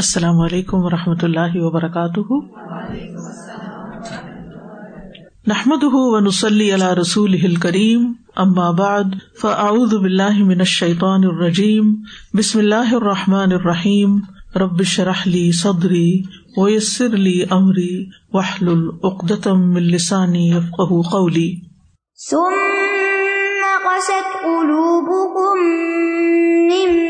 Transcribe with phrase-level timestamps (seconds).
[0.00, 2.36] السلام علیکم و رحمۃ اللہ وبرکاتہ۔
[5.46, 9.04] نحمد و نسلی علی رسول کریم اما بعد،
[9.40, 11.92] فاعوذ باللہ من الشیطان الرجیم،
[12.38, 14.16] بسم اللہ الرحمٰن الرحیم،
[14.56, 16.22] رب شرح لی صدری
[16.56, 21.50] ویسر لی امری وحلل عقدۃ من لسانی قولی۔
[22.30, 22.58] ثم
[23.84, 25.56] قست قلوبكم
[26.68, 27.09] من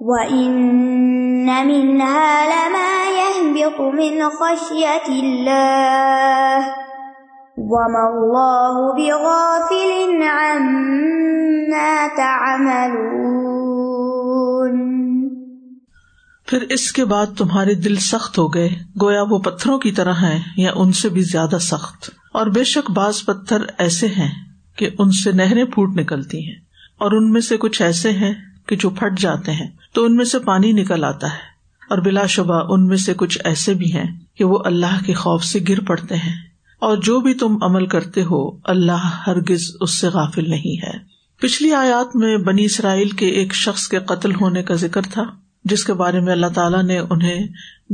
[0.00, 6.60] وَإِنَّ مِنْهَا لَمَا يَهْبِطُ مِنْ خَشْيَةِ اللَّهِ
[7.72, 13.10] وَمَا اللَّهُ بِغَافِلٍ عَمَّا تَعْمَلُونَ
[16.48, 18.70] پھر اس کے بعد تمہارے دل سخت ہو گئے،
[19.02, 22.90] گویا وہ پتھروں کی طرح ہیں یا ان سے بھی زیادہ سخت؟ اور بے شک
[22.90, 24.32] بعض پتھر ایسے ہیں
[24.76, 26.58] کہ ان سے نہریں پھوٹ نکلتی ہیں،
[26.98, 28.32] اور ان میں سے کچھ ایسے ہیں
[28.66, 31.50] کہ جو پھٹ جاتے ہیں۔ تو ان میں سے پانی نکل آتا ہے
[31.90, 35.44] اور بلا شبہ ان میں سے کچھ ایسے بھی ہیں کہ وہ اللہ کے خوف
[35.44, 36.36] سے گر پڑتے ہیں۔
[36.78, 40.98] اور جو بھی تم عمل کرتے ہو، اللہ ہرگز اس سے غافل نہیں ہے۔
[41.40, 45.22] پچھلی آیات میں بنی اسرائیل کے ایک شخص کے قتل ہونے کا ذکر تھا،
[45.64, 47.46] جس کے بارے میں اللہ تعالیٰ نے انہیں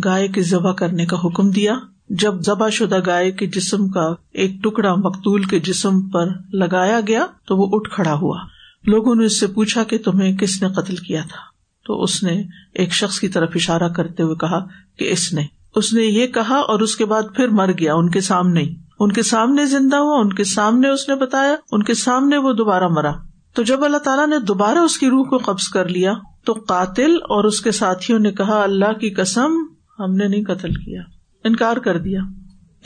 [0.05, 1.75] گائے کی ذبح کرنے کا حکم دیا۔
[2.11, 7.27] جب ذبح شدہ گائے کے جسم کا ایک ٹکڑا مقتول کے جسم پر لگایا گیا،
[7.45, 8.39] تو وہ اٹھ کھڑا ہوا۔
[8.85, 11.56] لوگوں نے اس سے پوچھا کہ تمہیں کس نے قتل کیا تھا؟
[11.87, 12.43] تو اس نے
[12.75, 14.67] ایک شخص کی طرف اشارہ کرتے ہوئے کہا
[14.99, 15.43] کہ اس نے
[15.75, 18.65] اس نے یہ کہا اور اس کے بعد پھر مر گیا، ان کے سامنے،
[19.01, 22.53] ان کے سامنے زندہ ہوا، ان کے سامنے اس نے بتایا، ان کے سامنے وہ
[22.53, 23.13] دوبارہ مرا۔
[23.55, 26.13] تو جب اللہ تعالیٰ نے دوبارہ اس کی روح کو قبض کر لیا،
[26.45, 29.51] تو قاتل اور اس کے ساتھیوں نے کہا، اللہ کی قسم
[29.99, 31.03] ہم نے نہیں قتل کیا،
[31.45, 32.21] انکار کر دیا۔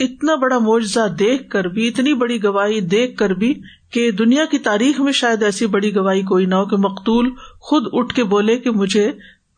[0.03, 3.53] اتنا بڑا معجزہ دیکھ کر بھی، اتنی بڑی گواہی دیکھ کر بھی
[3.91, 7.29] کہ دنیا کی تاریخ میں شاید ایسی بڑی گواہی کوئی نہ ہو کہ مقتول
[7.59, 9.11] خود اٹھ کے بولے کہ مجھے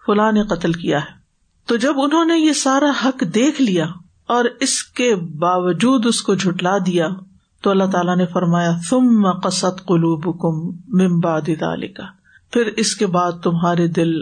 [0.06, 1.22] فلاں نے قتل کیا ہے۔
[1.66, 3.86] تو جب انہوں نے یہ سارا حق دیکھ لیا
[4.28, 7.08] اور اس کے باوجود اس کو جھٹلا دیا،
[7.62, 12.06] تو اللہ تعالیٰ نے فرمایا تم قصد قلوب کم ممباد کا
[12.52, 14.20] پھر اس کے بعد تمہارے دل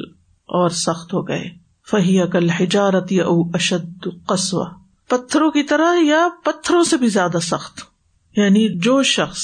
[0.49, 1.43] اور سخت ہو گئے۔
[1.91, 4.80] فہی کل ہجارت یا او اشد قصو
[5.11, 7.81] پتھروں کی طرح یا پتھروں سے بھی زیادہ سخت؟
[8.37, 9.41] یعنی جو شخص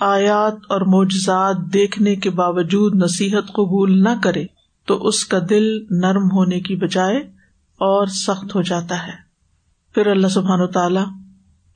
[0.00, 4.44] آیات اور معجزات دیکھنے کے باوجود نصیحت قبول نہ کرے،
[4.86, 7.16] تو اس کا دل نرم ہونے کی بجائے
[7.78, 9.12] اور سخت ہو جاتا ہے۔
[9.94, 11.00] پھر اللہ سبحان و تعالی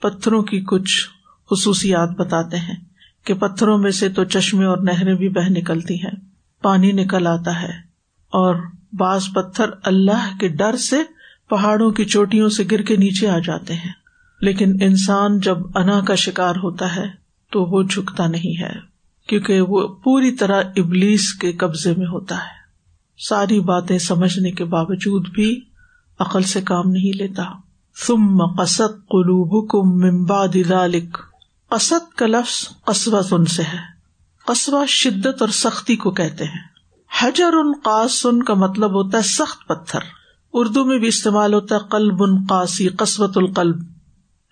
[0.00, 1.08] پتھروں کی کچھ
[1.50, 2.76] خصوصیات بتاتے ہیں
[3.24, 6.20] کہ پتھروں میں سے تو چشمے اور نہریں بھی بہ نکلتی ہیں،
[6.62, 7.72] پانی نکل آتا ہے
[8.28, 8.54] اور
[8.92, 10.96] بعض پتھر اللہ کے ڈر سے
[11.50, 13.92] پہاڑوں کی چوٹیوں سے گر کے نیچے آ جاتے ہیں۔
[14.40, 17.06] لیکن انسان جب انا کا شکار ہوتا ہے
[17.52, 18.72] تو وہ جھکتا نہیں ہے،
[19.26, 22.60] کیونکہ وہ پوری طرح ابلیس کے قبضے میں ہوتا ہے۔
[23.18, 25.60] ساری باتیں سمجھنے کے باوجود بھی
[26.18, 27.42] عقل سے کام نہیں لیتا۔
[28.06, 30.72] ثم قصد قلوب کو ممباد
[31.68, 33.78] قصد کا لفظ قصبہ سن سے ہے۔
[34.46, 36.60] قصبہ شدت اور سختی کو کہتے ہیں۔
[37.20, 40.19] حجر ان قاسن کا مطلب ہوتا ہے سخت پتھر۔
[40.52, 43.76] اردو میں بھی استعمال ہوتا ہے قلب قاسی قصبت القلب۔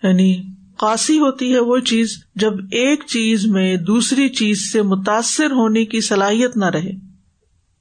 [0.03, 0.43] یعنی
[0.77, 6.00] قاسی ہوتی ہے وہ چیز جب ایک چیز میں دوسری چیز سے متاثر ہونے کی
[6.00, 6.93] صلاحیت نہ رہے۔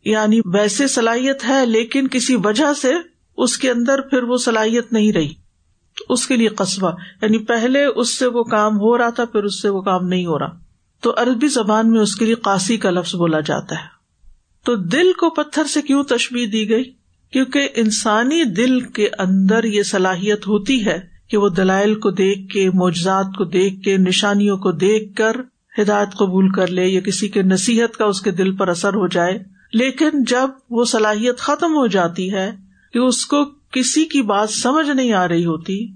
[0.06, 2.94] یعنی ویسے صلاحیت ہے لیکن کسی وجہ سے
[3.38, 5.34] اس کے اندر پھر وہ صلاحیت نہیں رہی۔
[6.10, 6.92] اس کے لیے قصبہ
[7.22, 10.26] یعنی پہلے اس سے وہ کام ہو رہا تھا، پھر اس سے وہ کام نہیں
[10.26, 10.60] ہو رہا۔
[11.02, 13.88] تو عربی زبان میں اس کے لیے قاسی کا لفظ بولا جاتا ہے۔
[14.66, 16.84] تو دل کو پتھر سے کیوں تشبیح دی گئی؟
[17.32, 22.70] کیونکہ انسانی دل کے اندر یہ صلاحیت ہوتی ہے کہ وہ دلائل کو دیکھ کے،
[22.70, 25.36] معجزات کو دیکھ کے، نشانیوں کو دیکھ کر
[25.82, 29.08] ہدایت قبول کر لے یا کسی کے نصیحت کا اس کے دل پر اثر ہو
[29.08, 29.40] جائے۔
[29.74, 32.52] لیکن جب وہ صلاحیت ختم ہو جاتی ہے
[32.94, 35.88] کہ اس کو کسی کی بات سمجھ نہیں آ رہی ہوتی،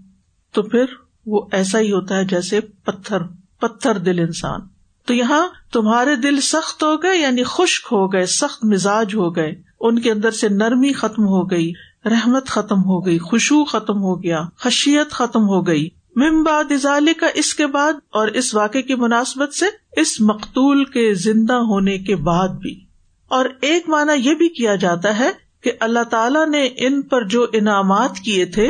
[0.53, 0.85] تو پھر
[1.25, 3.17] وہ ایسا ہی ہوتا ہے جیسے پتھر
[3.59, 4.59] پتھر دل انسان۔
[5.05, 9.70] تو یہاں تمہارے دل سخت ہو گئے یعنی خشک ہو گئے، سخت مزاج ہو گئے۔
[9.81, 11.73] ان کے اندر سے نرمی ختم ہو گئی،
[12.05, 17.27] رحمت ختم ہو گئی، خوشبو ختم ہو گیا، خشیت ختم ہو گئی۔ ممباد ازالے کا
[17.33, 19.65] اس کے بعد اور اس واقعے کی مناسبت سے
[20.01, 22.85] اس مقتول کے زندہ ہونے کے بعد بھی۔
[23.27, 25.29] اور ایک مانا یہ بھی کیا جاتا ہے
[25.63, 28.67] کہ اللہ تعالیٰ نے ان پر جو انعامات کیے تھے،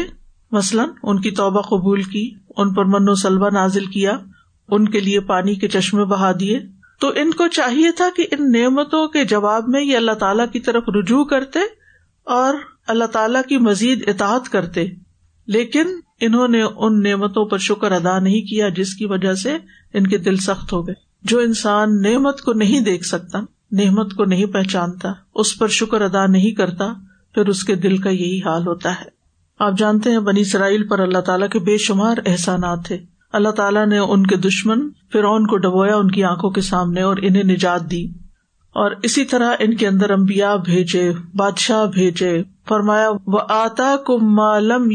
[0.51, 4.17] مثلاً ان کی توبہ قبول کی، ان پر من و سلوا نازل کیا،
[4.69, 6.59] ان کے لیے پانی کے چشمے بہا دیے
[7.01, 10.59] تو ان کو چاہیے تھا کہ ان نعمتوں کے جواب میں یہ اللہ تعالیٰ کی
[10.59, 11.59] طرف رجوع کرتے
[12.24, 12.53] اور
[12.88, 14.86] اللہ تعالیٰ کی مزید اطاعت کرتے۔
[15.48, 15.88] لیکن
[16.19, 19.57] انہوں نے ان نعمتوں پر شکر ادا نہیں کیا، جس کی وجہ سے
[19.94, 23.39] ان کے دل سخت ہو گئے۔ جو انسان نعمت کو نہیں دیکھ سکتا،
[23.71, 26.94] نعمت کو نہیں پہچانتا، اس پر شکر ادا نہیں کرتا،
[27.33, 29.06] پھر اس کے دل کا یہی حال ہوتا ہے۔
[29.59, 32.98] آپ جانتے ہیں، بنی اسرائیل پر اللہ تعالیٰ کے بے شمار احسانات تھے۔
[33.33, 37.17] اللہ تعالیٰ نے ان کے دشمن، فرعون کو ڈبویا ان کی آنکھوں کے سامنے اور
[37.21, 38.05] انہیں نجات دی۔
[38.73, 44.89] اور اسی طرح ان کے اندر امبیا بھیجے، بادشاہ بھیجے، فرمایا وہ آتا کم معلوم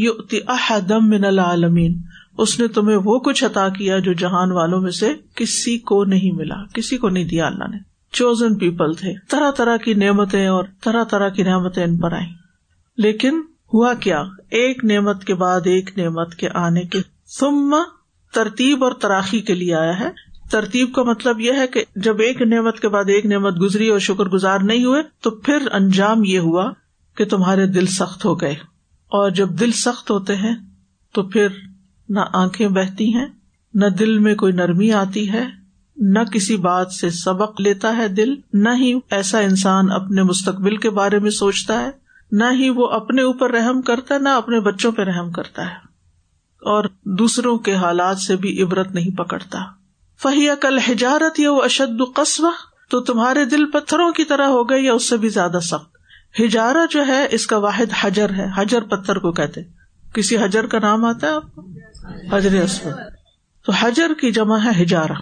[0.47, 2.01] احدم من العالمین
[2.37, 6.31] اس نے تمہیں وہ کچھ عطا کیا جو جہان والوں میں سے کسی کو نہیں
[6.31, 7.77] ملا، کسی کو نہیں دیا اللہ نے۔
[8.11, 12.27] چوزن پیپل تھے۔ طرح طرح کی نعمتیں اور طرح طرح کی نعمتیں ان پر آئی
[12.97, 13.41] لیکن
[13.73, 16.99] ہوا کیا؟ ایک نعمت کے بعد ایک نعمت کے آنے کے۔
[17.39, 17.75] ثم
[18.33, 22.41] ترتیب اور تراخی کے لیے آیا ہے۔ ترتیب کا مطلب یہ ہے کہ جب ایک
[22.41, 26.39] نعمت کے بعد ایک نعمت گزری اور شکر گزار نہیں ہوئے، تو پھر انجام یہ
[26.39, 26.71] ہوا
[27.17, 28.55] کہ تمہارے دل سخت ہو گئے۔
[29.07, 30.55] اور جب دل سخت ہوتے ہیں،
[31.13, 31.47] تو پھر
[32.09, 33.25] نہ آنکھیں بہتی ہیں،
[33.73, 35.45] نہ دل میں کوئی نرمی آتی ہے،
[35.97, 40.89] نہ کسی بات سے سبق لیتا ہے دل، نہ ہی ایسا انسان اپنے مستقبل کے
[40.89, 41.89] بارے میں سوچتا ہے،
[42.31, 45.86] نہ ہی وہ اپنے اوپر رحم کرتا ہے، نہ اپنے بچوں پہ رحم کرتا ہے۔
[46.67, 46.83] اور
[47.17, 49.59] دوسروں کے حالات سے بھی عبرت نہیں پکڑتا۔
[50.21, 52.51] فہیا کل ہجارت یا وہ اشد قصبہ
[52.89, 55.95] تو تمہارے دل پتھروں کی طرح ہو گئے یا اس سے بھی زیادہ سخت۔
[56.39, 59.61] ہجارہ جو ہے، اس کا واحد حجر ہے، حجر پتھر کو کہتے
[60.13, 61.65] کسی حجر کا نام آتا ہے آپ کو؟
[62.31, 62.93] حجر اسود۔
[63.65, 65.19] تو حجر کی جمع ہے ہجارہ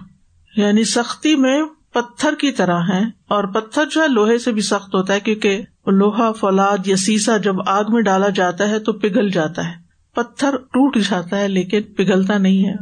[0.58, 1.62] یعنی سختی میں
[1.94, 5.62] پتھر کی طرح ہے، اور پتھر جو ہے، لوہے سے بھی سخت ہوتا ہے، کیونکہ
[5.88, 9.85] لوہا، فولاد یا سیسا جب آگ میں ڈالا جاتا ہے تو پگھل جاتا ہے۔
[10.16, 12.76] پتھر ٹوٹ جاتا ہے لیکن پگھلتا نہیں ہے،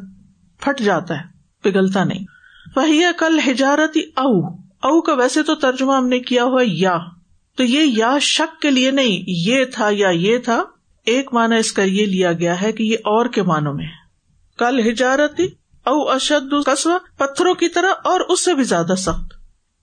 [0.59, 1.23] پھٹ جاتا ہے،
[1.61, 2.25] پگھلتا نہیں۔
[2.75, 6.97] وہی کل ہجارتی او۔ او کا ویسے تو ترجمہ ہم نے کیا ہوا یا۔
[7.57, 10.63] تو یہ یا شک کے لیے نہیں، یہ تھا یا یہ تھا۔
[11.05, 13.85] ایک مانا اس کا یہ لیا گیا ہے کہ یہ اور کے معنوں میں
[14.57, 15.43] کل ہجارتی
[15.85, 19.33] او اشد کسوا پتھروں کی طرح اور اس سے بھی زیادہ سخت۔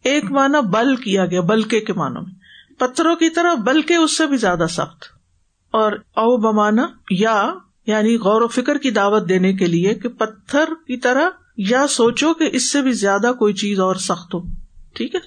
[0.04, 2.32] ایک مانا بل کیا گیا بلکے کے معنوں میں۔
[2.78, 5.19] پتھروں کی طرح، بلکہ اس سے بھی زیادہ سخت۔
[5.70, 7.54] اور او بمانا یا
[7.86, 12.34] یعنی غور و فکر کی دعوت دینے کے لیے کہ پتھر کی طرح یا سوچو
[12.34, 14.40] کہ اس سے بھی زیادہ کوئی چیز اور سخت ہو۔
[14.94, 15.20] ٹھیک ہے؟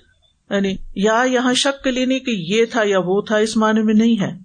[0.56, 3.82] یعنی یا یہاں شک کے لیے نہیں کہ یہ تھا یا وہ تھا، اس معنی
[3.82, 4.40] میں نہیں ہے۔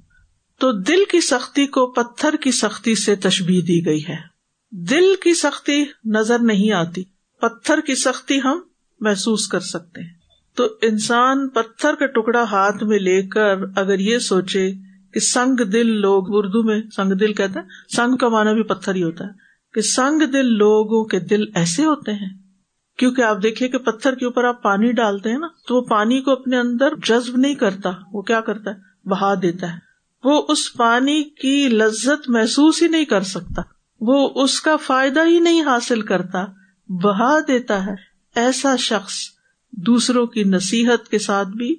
[0.61, 4.17] تو دل کی سختی کو پتھر کی سختی سے تشبیح دی گئی ہے۔
[4.71, 7.03] دل کی سختی نظر نہیں آتی،
[7.41, 8.61] پتھر کی سختی ہم
[9.01, 10.19] محسوس کر سکتے ہیں۔
[10.55, 14.73] تو انسان پتھر کا ٹکڑا ہاتھ میں لے کر اگر یہ سوچے
[15.15, 18.95] کہ سنگ دل لوگ اردو میں سنگ دل کہتے ہیں سنگ کا معنی بھی پتھر
[18.95, 19.31] ہی ہوتا ہے،
[19.75, 22.29] کہ سنگ دل لوگوں کے دل ایسے ہوتے ہیں،
[22.99, 26.21] کیونکہ آپ دیکھیے کہ پتھر کے اوپر آپ پانی ڈالتے ہیں نا، تو وہ پانی
[26.21, 29.87] کو اپنے اندر جذب نہیں کرتا، وہ کیا کرتا ہے، بہا دیتا ہے۔
[30.25, 33.63] وہ اس پانی کی لذت محسوس ہی نہیں کر سکتا،
[34.01, 36.45] وہ اس کا فائدہ ہی نہیں حاصل کرتا،
[36.89, 37.95] بہا دیتا ہے۔
[38.35, 39.15] ایسا شخص
[39.73, 41.75] دوسروں کی نصیحت کے ساتھ بھی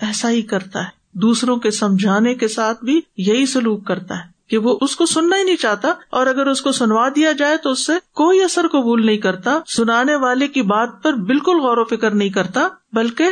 [0.00, 4.58] ایسا ہی کرتا ہے۔ دوسروں کے سمجھانے کے ساتھ بھی یہی سلوک کرتا ہے کہ
[4.58, 7.70] وہ اس کو سننا ہی نہیں چاہتا اور اگر اس کو سنوا دیا جائے تو
[7.70, 11.84] اس سے کوئی اثر قبول نہیں کرتا، سنانے والے کی بات پر بالکل غور و
[11.84, 13.24] فکر نہیں کرتا، بلکہ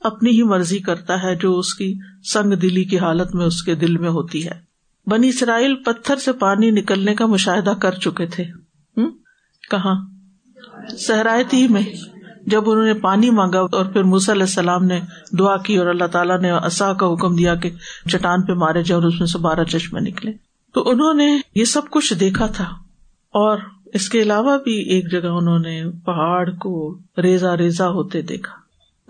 [0.00, 1.94] اپنی ہی مرضی کرتا ہے جو اس کی
[2.32, 4.60] سنگ دلی کی حالت میں اس کے دل میں ہوتی ہے۔
[5.06, 8.44] بنی اسرائیل پتھر سے پانی نکلنے کا مشاہدہ کر چکے تھے۔
[9.70, 9.94] کہاں؟
[10.98, 11.82] صحرائے میں۔
[12.46, 15.00] جب انہوں نے پانی مانگا اور پھر موسی علیہ السلام نے
[15.38, 17.70] دعا کی اور اللہ تعالیٰ نے اصا کا حکم دیا کہ
[18.08, 20.32] چٹان پہ مارے جائے اور اس میں سے بارہ چشمے نکلے۔
[20.74, 22.64] تو انہوں نے یہ سب کچھ دیکھا تھا
[23.30, 23.58] اور
[23.94, 28.54] اس کے علاوہ بھی ایک جگہ انہوں نے پہاڑ کو ریزا ریزا ہوتے دیکھا۔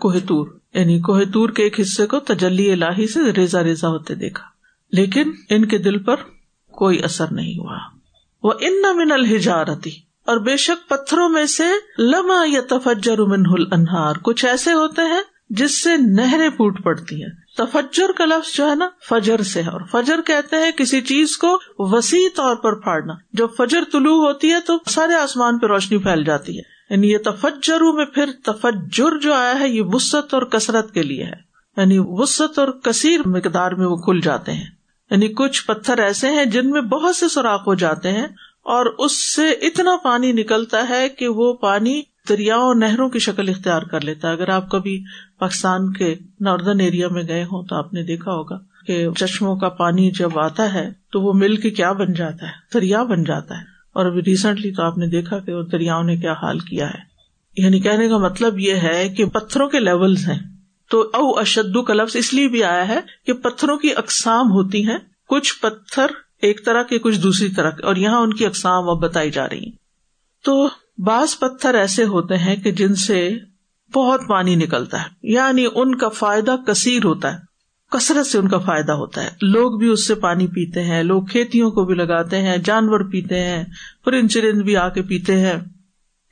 [0.00, 4.44] کوہتور یعنی کوہتور کے ایک حصے کو تجلی الہی سے ریزا ریزا ہوتے دیکھا۔
[4.92, 6.16] لیکن ان کے دل پر
[6.70, 7.78] کوئی اثر نہیں ہوا۔
[8.42, 11.64] وہ ان من الحجارتی اور بے شک پتھروں میں سے
[11.98, 17.30] لما یا تفجر منہ الانہار۔ کچھ ایسے ہوتے ہیں جس سے نہریں پوٹ پڑتی ہیں۔
[17.56, 21.36] تفجر کا لفظ جو ہے نا، فجر سے ہے۔ اور فجر کہتے ہیں کسی چیز
[21.36, 25.98] کو وسیع طور پر پھاڑنا۔ جب فجر طلوع ہوتی ہے تو سارے آسمان پہ روشنی
[25.98, 30.42] پھیل جاتی ہے۔ یعنی یہ تفجر میں پھر تفجر جو آیا ہے، یہ وسط اور
[30.42, 34.66] کثرت کے لیے ہے۔ یعنی وسط اور کثیر مقدار میں وہ کھل جاتے ہیں۔
[35.10, 38.26] یعنی کچھ پتھر ایسے ہیں جن میں بہت سے سوراخ ہو جاتے ہیں۔
[38.66, 43.48] اور اس سے اتنا پانی نکلتا ہے کہ وہ پانی دریا اور نہروں کی شکل
[43.48, 45.04] اختیار کر لیتا ہے۔ اگر آپ کبھی
[45.38, 49.68] پاکستان کے ناردرن ایریا میں گئے ہوں تو آپ نے دیکھا ہوگا کہ چشموں کا
[49.68, 53.54] پانی جب آتا ہے تو وہ مل کے کیا بن جاتا ہے؟ دریا بن جاتا
[53.58, 56.98] ہے۔ اور ابھی ریسنٹلی تو آپ نے دیکھا کہ دریاؤں نے کیا حال کیا ہے۔
[57.56, 60.38] یعنی کہنے کا مطلب یہ ہے کہ پتھروں کے لیول ہیں۔
[60.90, 64.88] تو او اشدو کا لفظ اس لیے بھی آیا ہے کہ پتھروں کی اقسام ہوتی
[64.88, 66.06] ہیں۔ کچھ پتھر
[66.46, 69.48] ایک طرح کے کچھ دوسری طرح کے اور یہاں ان کی اقسام اب بتائی جا
[69.48, 69.72] رہی ہیں۔
[70.44, 73.38] تو بعض پتھر ایسے ہوتے ہیں کہ جن سے
[73.94, 77.38] بہت پانی نکلتا ہے۔ یعنی ان کا فائدہ کثیر ہوتا ہے۔
[77.90, 81.22] کثرت سے ان کا فائدہ ہوتا ہے۔ لوگ بھی اس سے پانی پیتے ہیں، لوگ
[81.22, 83.64] کھیتیوں کو بھی لگاتے ہیں، جانور پیتے ہیں،
[84.04, 85.54] پرند چرند بھی آ کے پیتے ہیں۔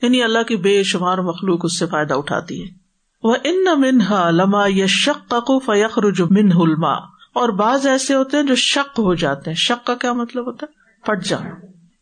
[0.01, 2.67] یعنی اللہ کی بے شمار مخلوق اس سے فائدہ اٹھاتی ہے
[3.23, 5.11] وہ ان منہا لما یا
[5.65, 9.85] فیخر جو من ہلما اور بعض ایسے ہوتے ہیں جو شک ہو جاتے ہیں۔ شک
[9.85, 11.49] کا کیا مطلب ہوتا ہے؟ پھٹ جانا۔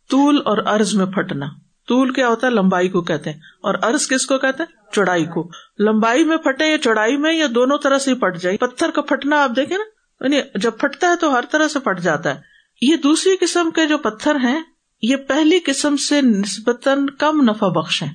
[0.10, 1.46] طول اور ارض میں پھٹنا۔
[1.88, 5.25] طول کیا ہوتا ہے؟ لمبائی کو کہتے ہیں۔ اور ارض کس کو کہتے ہیں؟ چوڑائی
[5.25, 5.50] کو۔
[5.80, 9.44] لمبائی میں پھٹے یا چوڑائی میں یا دونوں طرح سے پھٹ جائے۔ پتھر کا پھٹنا
[9.44, 9.84] آپ دیکھیں نا
[10.25, 12.42] یعنی جب پھٹتا ہے تو ہر طرح سے پھٹ جاتا ہے۔
[12.82, 14.63] یہ دوسری قسم کے جو پتھر ہیں،
[15.02, 18.13] یہ پہلی قسم سے نسبتاً کم نفع بخش ہیں،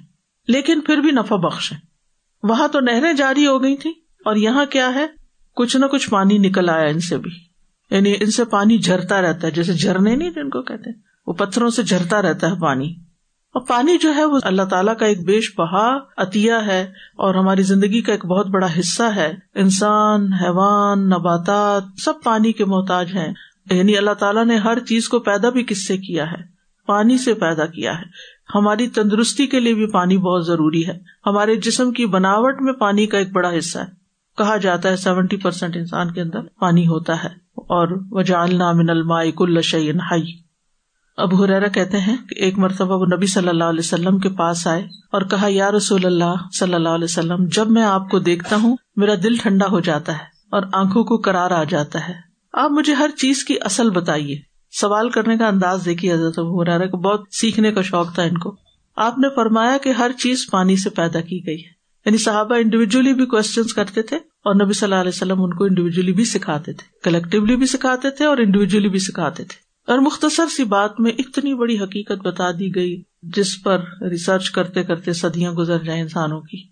[0.49, 1.81] لیکن پھر بھی نفع بخش ہیں۔
[2.43, 3.91] وہاں تو نہریں جاری ہو گئی تھی
[4.25, 5.07] اور یہاں کیا ہے؟
[5.59, 7.31] کچھ نہ کچھ پانی نکل آیا ان سے بھی۔
[7.91, 10.97] یعنی ان سے پانی جھرتا رہتا ہے، جیسے جھرنے نہیں جن کو کہتے۔ ہیں
[11.27, 12.95] وہ پتھروں سے جھرتا رہتا ہے پانی۔
[13.55, 16.83] اور پانی جو ہے، وہ اللہ تعالیٰ کا ایک بیش بہا عطیہ ہے
[17.17, 22.65] اور ہماری زندگی کا ایک بہت بڑا حصہ ہے۔ انسان، حیوان، نباتات، سب پانی کے
[22.65, 23.35] محتاج ہیں۔
[23.71, 26.43] یعنی اللہ تعالیٰ نے ہر چیز کو پیدا بھی کس سے کیا ہے؟
[26.87, 28.05] پانی سے پیدا کیا ہے۔
[28.55, 33.07] ہماری تندرستی کے لیے بھی پانی بہت ضروری ہے۔ ہمارے جسم کی بناوٹ میں پانی
[33.07, 33.98] کا ایک بڑا حصہ ہے۔
[34.38, 39.25] کہا جاتا ہے سیونٹی پرسینٹ انسان کے اندر پانی ہوتا ہے اور وجالنا من الما
[39.30, 40.49] کل شعین ہائی
[41.16, 44.66] اب حرا کہتے ہیں کہ ایک مرتبہ وہ نبی صلی اللہ علیہ وسلم کے پاس
[44.66, 48.57] آئے اور کہا، یا رسول اللہ صلی اللہ علیہ وسلم، جب میں آپ کو دیکھتا
[48.57, 52.14] ہوں، میرا دل ٹھنڈا ہو جاتا ہے اور آنکھوں کو کرار آ جاتا ہے۔
[52.52, 54.37] آپ مجھے ہر چیز کی اصل بتائیے۔
[54.80, 58.57] سوال کرنے کا انداز دیکھیے حضرت حرارا کو، بہت سیکھنے کا شوق تھا ان کو۔
[58.97, 61.78] آپ نے فرمایا کہ ہر چیز پانی سے پیدا کی گئی ہے۔
[62.09, 65.65] یعنی صحابہ انڈیویجلی بھی کوشچن کرتے تھے اور نبی صلی اللہ علیہ وسلم ان کو
[65.65, 70.47] انڈیویجلی بھی سکھاتے تھے کلیکٹولی بھی سکھاتے تھے اور انڈیویجلی بھی سکھاتے تھے۔ اور مختصر
[70.47, 73.79] سی بات میں اتنی بڑی حقیقت بتا دی گئی جس پر
[74.11, 76.62] ریسرچ کرتے کرتے صدیاں گزر جائیں انسانوں کی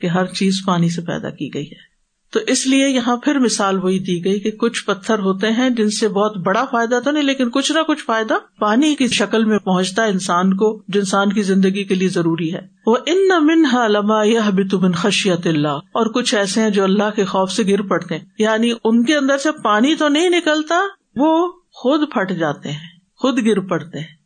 [0.00, 1.93] کہ ہر چیز پانی سے پیدا کی گئی ہے۔
[2.34, 5.90] تو اس لیے یہاں پھر مثال وہی دی گئی کہ کچھ پتھر ہوتے ہیں جن
[5.90, 9.58] سے بہت بڑا فائدہ تو نہیں، لیکن کچھ نہ کچھ فائدہ پانی کی شکل میں
[9.58, 13.38] پہنچتا ہے انسان کو، جو انسان کی زندگی کے لیے ضروری ہے۔ وہ ان نہ
[13.38, 14.40] منہا لما یہ
[14.72, 18.24] بن خشیت اللہ، اور کچھ ایسے ہیں جو اللہ کے خوف سے گر پڑتے ہیں۔
[18.38, 20.80] یعنی ان کے اندر سے پانی تو نہیں نکلتا،
[21.16, 24.24] وہ خود پھٹ جاتے ہیں، خود گر پڑتے ہیں۔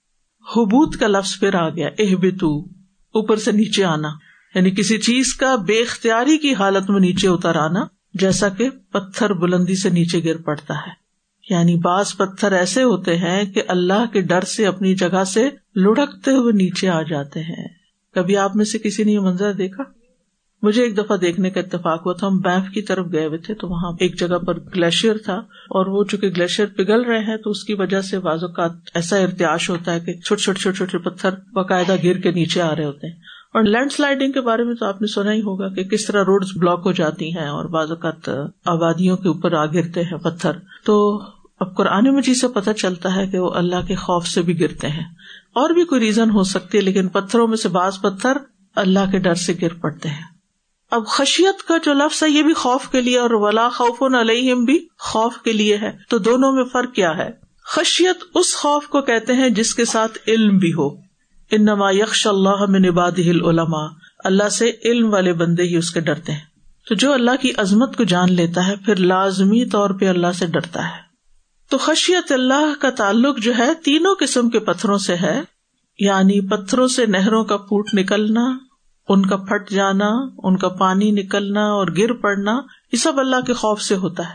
[0.57, 2.61] حبوت کا لفظ پھر آ گیا اہ بتو
[3.15, 4.09] اوپر سے نیچے آنا۔
[4.55, 9.33] یعنی کسی چیز کا بے اختیاری کی حالت میں نیچے اتر آنا۔ جیسا کہ پتھر
[9.33, 11.09] بلندی سے نیچے گر پڑتا ہے۔
[11.51, 16.31] یعنی بعض پتھر ایسے ہوتے ہیں کہ اللہ کے ڈر سے اپنی جگہ سے لڑکتے
[16.31, 17.69] ہوئے نیچے آ جاتے ہیں۔
[18.15, 19.83] کبھی آپ میں سے کسی نے یہ منظر دیکھا؟
[20.63, 23.55] مجھے ایک دفعہ دیکھنے کا اتفاق ہوا تھا۔ ہم بینف کی طرف گئے ہوئے تھے
[23.55, 27.51] تو وہاں ایک جگہ پر گلیشیئر تھا اور وہ چونکہ گلیشیئر پگھل رہے ہیں تو
[27.51, 30.99] اس کی وجہ سے بازو کا ایسا ارتیاش ہوتا ہے کہ چھوٹے چھوٹے چھوٹے چھوٹے
[30.99, 33.17] پتھر باقاعدہ گر کے نیچے آ رہے ہوتے ہیں۔
[33.55, 36.25] اور لینڈ سلائڈنگ کے بارے میں تو آپ نے سنا ہی ہوگا کہ کس طرح
[36.25, 38.29] روڈ بلاک ہو جاتی ہیں اور بعض اوقات
[38.65, 40.51] آبادیوں کے اوپر آ گرتے ہیں پتھر۔
[40.85, 41.23] تو
[41.61, 44.89] اب قرآن مجید سے پتہ چلتا ہے کہ وہ اللہ کے خوف سے بھی گرتے
[44.89, 45.05] ہیں۔
[45.53, 48.37] اور بھی کوئی ریزن ہو سکتی ہے، لیکن پتھروں میں سے بعض پتھر
[48.77, 50.39] اللہ کے ڈر سے گر پڑتے ہیں۔
[50.91, 54.65] اب خشیت کا جو لفظ ہے، یہ بھی خوف کے لیے اور ولا خوف علیہم
[54.65, 57.31] بھی خوف کے لیے ہے۔ تو دونوں میں فرق کیا ہے؟
[57.65, 61.08] خشیت اس خوف کو کہتے ہیں جس کے ساتھ علم بھی ہو۔
[61.51, 63.87] ان نما یکش اللہ میں نباد علما
[64.25, 66.41] اللہ سے علم والے بندے ہی اس کے ڈرتے ہیں۔
[66.89, 70.47] تو جو اللہ کی عظمت کو جان لیتا ہے، پھر لازمی طور پہ اللہ سے
[70.47, 71.09] ڈرتا ہے۔
[71.71, 75.43] تو خشیت اللہ کا تعلق جو ہے، تینوں قسم کے پتھروں سے ہے۔
[75.99, 78.59] یعنی پتھروں سے نہروں کا پھوٹ نکلنا،
[79.09, 80.09] ان کا پھٹ جانا،
[80.43, 82.61] ان کا پانی نکلنا اور گر پڑنا،
[82.93, 84.35] یہ سب اللہ کے خوف سے ہوتا ہے۔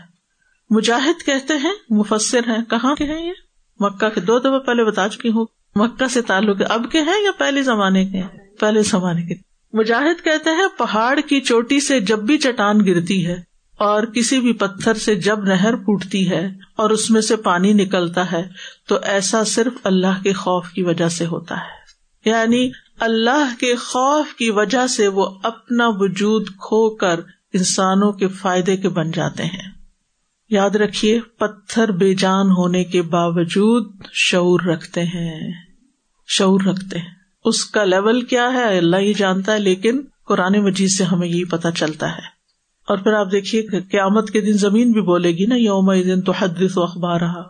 [0.70, 3.32] مجاہد کہتے ہیں، مفسر ہیں، کہاں کے ہیں یہ؟
[3.80, 7.30] مکہ کے دو دفعہ پہلے بتا چکی ہوں۔ مکہ سے تعلق اب کے ہیں یا
[7.38, 9.34] پہلے زمانے کے ہیں؟ پہلے زمانے کے۔
[9.72, 13.36] مجاہد کہتے ہیں، پہاڑ کی چوٹی سے جب بھی چٹان گرتی ہے
[13.78, 18.32] اور کسی بھی پتھر سے جب نہر پھوٹتی ہے اور اس میں سے پانی نکلتا
[18.32, 18.48] ہے،
[18.88, 21.84] تو ایسا صرف اللہ کے خوف کی وجہ سے ہوتا ہے۔
[22.30, 27.20] یعنی اللہ کے خوف کی وجہ سے وہ اپنا وجود کھو کر
[27.52, 29.74] انسانوں کے فائدے کے بن جاتے ہیں۔
[30.50, 35.63] یاد رکھیے، پتھر بے جان ہونے کے باوجود شعور رکھتے ہیں۔
[36.38, 37.08] شعور رکھتے ہیں۔
[37.44, 41.44] اس کا لیول کیا ہے اللہ ہی جانتا ہے، لیکن قرآن مجید سے ہمیں یہی
[41.44, 42.34] پتا چلتا ہے۔
[42.88, 46.32] اور پھر آپ دیکھیے قیامت کے دن زمین بھی بولے گی نا یوم دن تو
[46.32, 47.42] حدث و اخبار رہا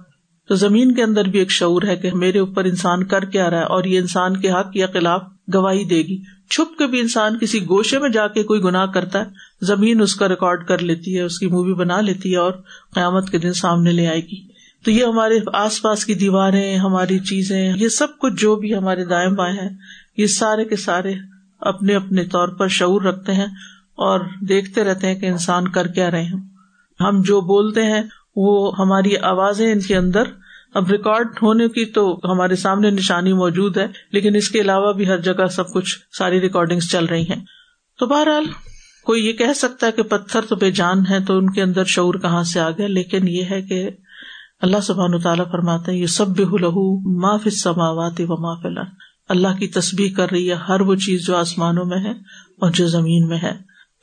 [0.49, 3.59] تو زمین کے اندر بھی ایک شعور ہے کہ میرے اوپر انسان کر کیا رہا
[3.59, 5.23] ہے اور یہ انسان کے حق یا خلاف
[5.55, 9.19] گواہی دے گی۔ چھپ کے بھی انسان کسی گوشے میں جا کے کوئی گناہ کرتا
[9.19, 9.25] ہے،
[9.62, 12.53] زمین اس کا ریکارڈ کر لیتی ہے، اس کی مووی بنا لیتی ہے اور
[12.95, 14.54] قیامت کے دن سامنے لے آئے گی۔
[14.85, 19.05] تو یہ ہمارے آس پاس کی دیواریں، ہماری چیزیں، یہ سب کچھ جو بھی ہمارے
[19.05, 19.71] دائیں بائیں ہیں،
[20.17, 21.14] یہ سارے کے سارے
[21.61, 23.47] اپنے اپنے طور پر شعور رکھتے ہیں
[23.95, 26.41] اور دیکھتے رہتے ہیں کہ انسان کر کیا رہے ہیں۔
[27.00, 28.03] ہم جو بولتے ہیں،
[28.37, 30.23] وہ ہماری آوازیں ان کے اندر۔
[30.75, 35.09] اب ریکارڈ ہونے کی تو ہمارے سامنے نشانی موجود ہے، لیکن اس کے علاوہ بھی
[35.09, 37.45] ہر جگہ سب کچھ ساری ریکارڈنگ چل رہی ہیں۔
[37.99, 38.45] تو بہرحال،
[39.05, 41.85] کوئی یہ کہہ سکتا ہے کہ پتھر تو بے جان ہے تو ان کے اندر
[41.85, 43.91] شعور کہاں سے آ گیا؟ لیکن یہ ہے کہ
[44.64, 48.68] اللہ سبحان تعالیٰ فرماتے یہ سب لہو ما فی السماوات و ما فی
[49.28, 52.11] اللہ کی تسبیح کر رہی ہے ہر وہ چیز جو آسمانوں میں ہے
[52.61, 53.52] اور جو زمین میں ہے۔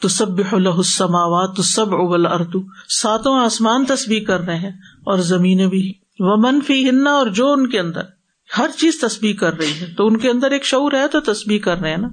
[0.02, 4.70] تو سب السماوات تو سب ابل اردو ساتوں آسمان تسبیح کر رہے ہیں
[5.04, 8.02] اور زمینیں بھی۔ وہ منفی ہننا اور جو ان کے اندر
[8.58, 11.60] ہر چیز تصبیح کر رہی ہے۔ تو ان کے اندر ایک شعور ہے تو تصبیح
[11.60, 12.10] کر رہے ہیں نا۔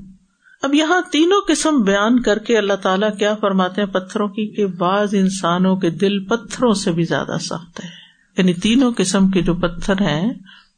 [0.62, 4.66] اب یہاں تینوں قسم بیان کر کے اللہ تعالیٰ کیا فرماتے ہیں؟ پتھروں کی کہ
[4.66, 8.07] بعض انسانوں کے دل پتھروں سے بھی زیادہ سخت ہے۔
[8.38, 10.32] یعنی تینوں قسم کے جو پتھر ہیں،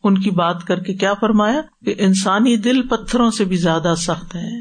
[0.04, 4.34] ان کی بات کر کے کیا فرمایا؟ کہ انسانی دل پتھروں سے بھی زیادہ سخت
[4.36, 4.60] ہے۔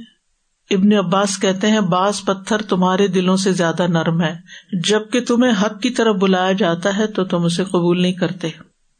[0.69, 4.35] ابن عباس کہتے ہیں، بعض پتھر تمہارے دلوں سے زیادہ نرم ہے
[4.83, 8.47] جبکہ تمہیں حق کی طرف بلایا جاتا ہے تو تم اسے قبول نہیں کرتے۔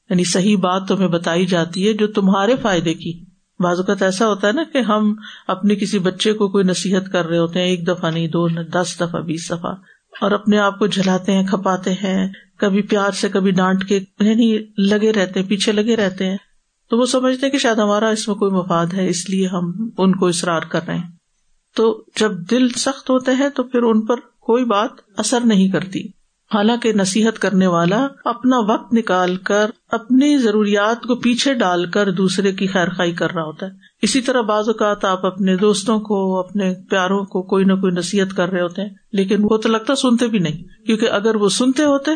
[0.09, 3.25] یعنی صحیح بات تمہیں بتائی جاتی ہے جو تمہارے فائدے کی۔
[3.59, 5.15] بعض اوقات ایسا ہوتا ہے نا کہ ہم
[5.47, 8.95] اپنے کسی بچے کو کوئی نصیحت کر رہے ہوتے ہیں، ایک دفعہ نہیں، دو، دس
[8.99, 9.71] دفعہ، بیس دفعہ،
[10.21, 14.59] اور اپنے آپ کو جلاتے ہیں، کھپاتے ہیں کبھی پیار سے، کبھی ڈانٹ کے یعنی
[14.77, 16.37] لگے رہتے ہیں، پیچھے لگے رہتے ہیں۔
[16.89, 19.89] تو وہ سمجھتے ہیں کہ شاید ہمارا اس میں کوئی مفاد ہے، اس لیے ہم
[19.97, 21.11] ان کو اصرار کر رہے ہیں۔
[21.75, 26.19] تو جب دل سخت ہوتے ہیں تو پھر ان پر کوئی بات اثر نہیں کرتی۔
[26.53, 32.51] حالانکہ نصیحت کرنے والا اپنا وقت نکال کر، اپنی ضروریات کو پیچھے ڈال کر دوسرے
[32.51, 36.39] کی خیر خائی کر رہا ہوتا ہے۔ اسی طرح بعض اوقات آپ اپنے دوستوں کو،
[36.39, 39.95] اپنے پیاروں کو کوئی نہ کوئی نصیحت کر رہے ہوتے ہیں، لیکن وہ تو لگتا
[39.95, 42.11] سنتے بھی نہیں۔ کیونکہ اگر وہ سنتے ہوتے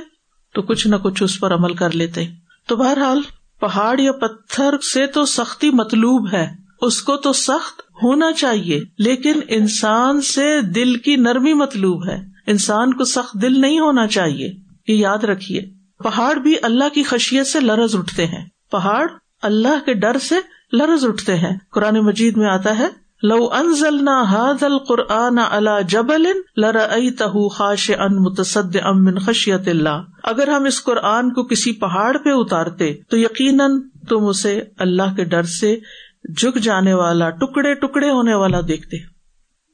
[0.53, 2.25] تو کچھ نہ کچھ اس پر عمل کر لیتے۔
[2.67, 3.21] تو بہرحال،
[3.59, 6.47] پہاڑ یا پتھر سے تو سختی مطلوب ہے۔
[6.81, 12.93] اس کو تو سخت ہونا چاہیے، لیکن انسان سے دل کی نرمی مطلوب ہے۔ انسان
[12.93, 14.47] کو سخت دل نہیں ہونا چاہیے۔
[14.87, 15.61] یہ یاد رکھیے،
[16.03, 19.07] پہاڑ بھی اللہ کی خشیت سے لرز اٹھتے ہیں۔ پہاڑ
[19.41, 20.35] اللہ کے ڈر سے
[20.73, 26.25] لرز اٹھتے ہیں۔ قرآن مجید میں آتا ہے لو انزلنا هذا القرآن على جبل
[26.57, 32.93] لرأيته خاشعا متصدعا من خشیت اللہ۔ اگر ہم اس قرآن کو کسی پہاڑ پہ اتارتے،
[33.09, 35.79] تو یقیناً تم اسے اللہ کے ڈر سے
[36.37, 38.97] جھک جانے والا، ٹکڑے ٹکڑے ہونے والا دیکھتے۔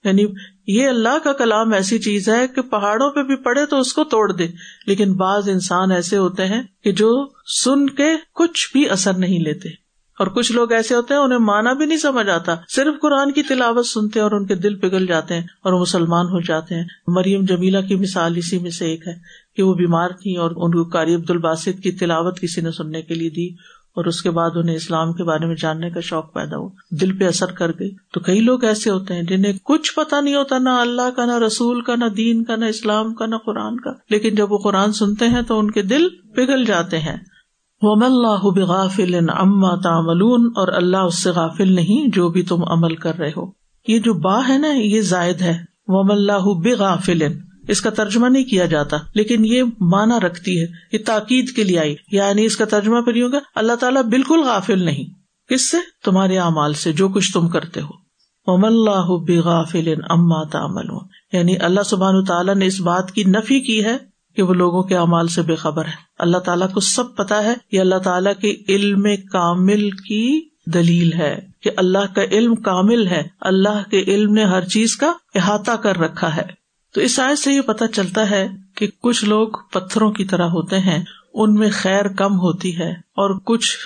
[0.04, 0.26] یعنی
[0.68, 4.04] یہ اللہ کا کلام ایسی چیز ہے کہ پہاڑوں پہ بھی پڑے تو اس کو
[4.04, 4.48] توڑ دے،
[4.88, 7.28] لیکن بعض انسان ایسے ہوتے ہیں کہ جو
[7.64, 9.89] سن کے کچھ بھی اثر نہیں لیتے۔
[10.20, 13.44] اور کچھ لوگ ایسے ہوتے ہیں، انہیں مانا بھی نہیں سمجھ آتا۔ صرف قرآن کی
[13.44, 16.84] تلاوت سنتے اور ان کے دل پگل جاتے ہیں اور وہ مسلمان ہو جاتے ہیں۔
[17.08, 19.14] مریم جمیلا کی مثال اسی میں سے ایک ہے
[19.56, 23.02] کہ وہ بیمار تھی اور ان کو کاری عبد الباسط کی تلاوت کسی نے سننے
[23.02, 23.48] کے لیے دی
[23.90, 27.18] اور اس کے بعد انہیں اسلام کے بارے میں جاننے کا شوق پیدا ہوا۔ دل
[27.18, 30.58] پہ اثر کر گئی۔ تو کئی لوگ ایسے ہوتے ہیں جنہیں کچھ پتا نہیں ہوتا،
[30.58, 33.92] نہ اللہ کا، نہ رسول کا، نہ دین کا، نہ اسلام کا، نہ قرآن کا۔
[34.10, 37.18] لیکن جب وہ قرآن سنتے ہیں تو ان کے دل پگھل جاتے ہیں۔
[37.82, 42.96] وم اللہ بغافل اما تعملون اور اللہ اس سے غافل نہیں جو بھی تم عمل
[42.96, 43.52] کر رہے ہو۔
[43.88, 47.22] یہ جو با ہے نا، یہ زائد ہے۔ وم اللہ بغافل۔
[47.68, 51.80] اس کا ترجمہ نہیں کیا جاتا، لیکن یہ مانا رکھتی ہے، یہ تاکید کے لیے
[51.80, 55.04] آئی۔ یعنی اس کا ترجمہ پھر ہوگا، اللہ تعالیٰ بالکل غافل نہیں۔
[55.54, 58.10] کس سے؟ تمہارے اعمال سے، جو کچھ تم کرتے ہو۔
[58.46, 63.86] وم اللہ بغافل اما تعملون۔ یعنی اللہ سبحان تعالیٰ نے اس بات کی نفی کی
[63.86, 63.98] ہے
[64.40, 67.54] کہ وہ لوگوں کے اعمال سے بے خبر ہے اللہ تعالیٰ کو سب پتا ہے
[67.72, 73.24] یہ اللہ تعالیٰ کے علم کامل کی دلیل ہے کہ اللہ کا علم کامل ہے۔
[73.42, 76.42] اللہ کے علم نے ہر چیز کا احاطہ کر رکھا ہے۔
[76.94, 80.80] تو اس آئے سے یہ پتا چلتا ہے کہ کچھ لوگ پتھروں کی طرح ہوتے
[80.80, 83.78] ہیں، ان میں خیر کم ہوتی ہے اور کچھ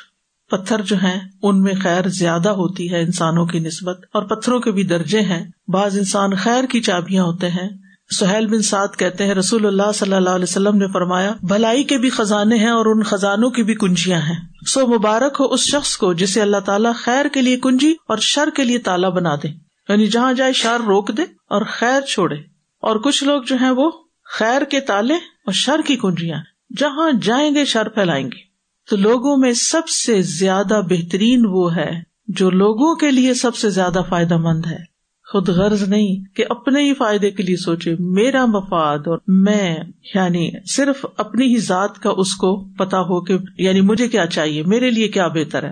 [0.52, 4.72] پتھر جو ہیں، ان میں خیر زیادہ ہوتی ہے انسانوں کی نسبت۔ اور پتھروں کے
[4.72, 7.83] بھی درجے ہیں۔ بعض انسان خیر کی چابیاں ہوتے ہیں۔
[8.14, 11.98] سہیل بن سعد کہتے ہیں، رسول اللہ صلی اللہ علیہ وسلم نے فرمایا، بھلائی کے
[11.98, 15.98] بھی خزانے ہیں اور ان خزانوں کی بھی کنجیاں ہیں۔ سو مبارک ہو اس شخص
[15.98, 19.48] کو جسے اللہ تعالیٰ خیر کے لیے کنجی اور شر کے لیے تالا بنا دے۔
[19.90, 22.36] یعنی جہاں جائے شر روک دے اور خیر چھوڑے۔
[22.82, 23.92] اور کچھ لوگ جو ہیں وہ
[24.26, 26.38] خیر کے تالے اور شر کی کنجیاں
[26.78, 28.54] جہاں جائیں گے شر پھیلائیں گے۔
[28.90, 31.92] تو لوگوں میں سب سے زیادہ بہترین وہ ہے
[32.28, 34.93] جو لوگوں کے لیے سب سے زیادہ فائدہ مند ہے۔
[35.34, 39.78] خود غرض نہیں کہ اپنے ہی فائدے کے لیے سوچے، میرا مفاد اور میں
[40.16, 44.64] یعنی صرف اپنی ہی ذات کا اس کو پتا ہو کہ یعنی مجھے کیا چاہیے،
[44.64, 45.72] میرے لیے کیا بہتر ہے۔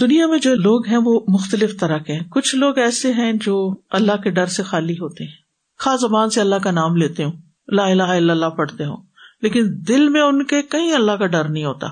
[0.00, 3.74] دنیا میں جو لوگ ہیں وہ مختلف طرح کے ہیں۔ کچھ لوگ ایسے ہیں جو
[3.90, 5.32] اللہ کے ڈر سے خالی ہوتے ہیں۔
[5.78, 7.32] خاص زبان سے اللہ کا نام لیتے ہوں،
[7.68, 8.96] لا الہ الا اللہ پڑھتے ہوں،
[9.42, 11.86] لیکن دل میں ان کے کہیں اللہ کا ڈر نہیں ہوتا۔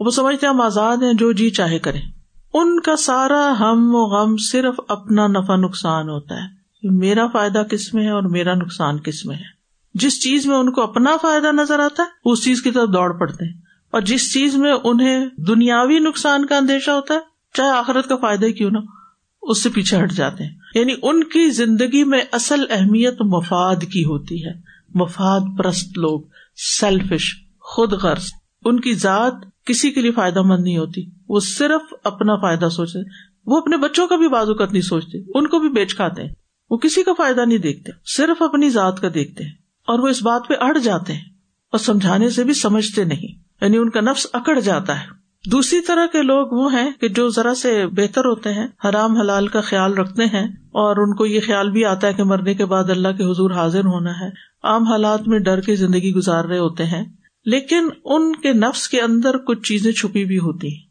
[0.00, 2.00] وہ سمجھتے ہم آزاد ہیں، جو جی چاہے کریں۔
[2.54, 6.53] ان کا سارا ہم و غم صرف اپنا نفع نقصان ہوتا ہے۔
[6.84, 9.54] میرا فائدہ کس میں ہے اور میرا نقصان کس میں ہے؟
[9.94, 13.12] جس چیز میں ان کو اپنا فائدہ نظر آتا ہے اس چیز کی طرف دوڑ
[13.12, 17.18] پڑتے ہیں۔ اور جس چیز میں انہیں دنیاوی نقصان کا اندیشہ ہوتا ہے،
[17.54, 18.78] چاہے آخرت کا فائدہ کیوں نہ
[19.42, 24.04] اس سے پیچھے ہٹ جاتے ہیں۔ یعنی ان کی زندگی میں اصل اہمیت مفاد کی
[24.04, 24.52] ہوتی ہے۔
[24.94, 26.20] مفاد پرست لوگ
[26.56, 28.26] سیلفش خود غرض
[28.64, 29.34] ان کی ذات
[29.66, 32.98] کسی کے لیے فائدہ مند نہیں ہوتی۔ وہ صرف اپنا فائدہ سوچتے
[33.46, 36.34] وہ اپنے بچوں کا بھی بازوقت نہیں سوچتے، ان کو بھی بیچ کھاتے ہیں۔
[36.74, 39.52] وہ کسی کا فائدہ نہیں دیکھتے، صرف اپنی ذات کا دیکھتے ہیں
[39.86, 41.20] اور وہ اس بات پہ اڑ جاتے ہیں
[41.72, 45.06] اور سمجھانے سے بھی سمجھتے نہیں یعنی ان کا نفس اکڑ جاتا ہے۔
[45.50, 49.48] دوسری طرح کے لوگ وہ ہیں کہ جو ذرا سے بہتر ہوتے ہیں، حرام حلال
[49.48, 52.64] کا خیال رکھتے ہیں اور ان کو یہ خیال بھی آتا ہے کہ مرنے کے
[52.64, 54.28] بعد اللہ کے حضور حاضر ہونا ہے۔
[54.64, 57.04] عام حالات میں ڈر کے زندگی گزار رہے ہوتے ہیں،
[57.46, 60.82] لیکن ان کے نفس کے اندر کچھ چیزیں چھپی بھی ہوتی ہیں۔